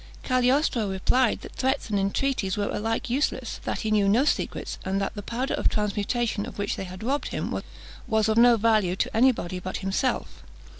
Cagliostro 0.23 0.89
replied, 0.89 1.41
that 1.41 1.51
threats 1.55 1.91
and 1.91 1.99
entreaties 1.99 2.57
were 2.57 2.69
alike 2.69 3.07
useless; 3.07 3.59
that 3.65 3.81
he 3.81 3.91
knew 3.91 4.09
no 4.09 4.25
secrets; 4.25 4.79
and 4.83 4.99
that 4.99 5.13
the 5.13 5.21
powder 5.21 5.53
of 5.53 5.69
transmutation 5.69 6.47
of 6.47 6.57
which 6.57 6.75
they 6.75 6.85
had 6.85 7.03
robbed 7.03 7.27
him, 7.27 7.61
was 8.07 8.27
of 8.27 8.35
no 8.39 8.57
value 8.57 8.95
to 8.95 9.15
any 9.15 9.31
body 9.31 9.59
but 9.59 9.77
himself. 9.85 10.41